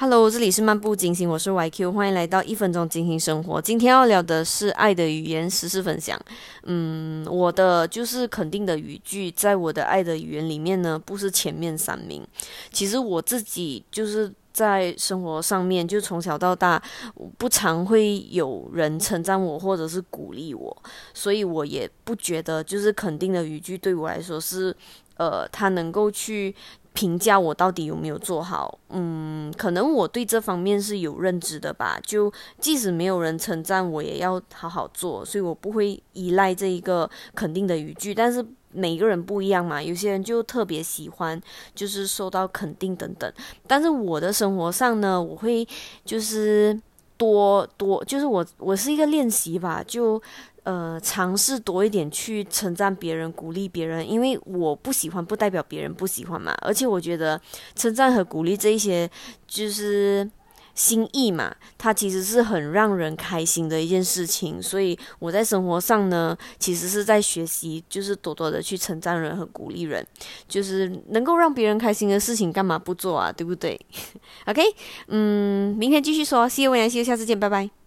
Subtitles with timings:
[0.00, 3.60] Hello，这里是漫步金星，我是 YQ，欢迎来到一分钟精心生活。
[3.60, 6.18] 今天要聊的是爱的语言实时分享。
[6.62, 12.26] 嗯，我的就是肯定的语句，在我的爱的语言里面呢，不是前面三名。
[12.72, 16.82] 其实我自己就是在生活上面，就从小到大
[17.36, 20.74] 不常会有人称赞我或者是鼓励我，
[21.12, 24.74] 所以我也不觉得就是肯定的语句对我来说是
[25.20, 26.54] 呃，他能够去。
[26.92, 28.76] 评价我到底有没有做好？
[28.88, 31.96] 嗯，可能我对这方面是有认知的吧。
[32.04, 38.12] 就即使没有人称赞我，也要好好做，所以我不会依赖这一个肯定的语句。
[38.12, 41.40] 但是每个人不一样嘛，有些人就特别喜欢，
[41.76, 43.32] 就是受到肯定等等。
[43.68, 45.66] 但是我的生活上呢，我会
[46.04, 46.78] 就是
[47.20, 50.20] 多多，就是我我是一个练习吧，就。
[50.62, 56.54] 呃，尝试多一点去称赞别人、鼓励别人，因为我不喜欢，不代表别人不喜欢嘛。
[56.60, 57.40] 而且我觉得
[57.74, 59.10] 称赞和鼓励这一些
[59.48, 60.30] 就是
[60.74, 64.62] 心意嘛，它其实是很让人开心的一件事情。
[64.62, 70.06] 所以我在生活上呢，其实是在学习，就是多多的去称赞人和鼓励人，
[70.48, 73.32] 就是能够让别人开心的事情，干嘛不做啊？
[73.32, 73.78] 对不对？
[74.46, 74.62] OK，
[75.08, 77.79] 嗯，明天继续说，谢谢我杨希，下次见，拜拜。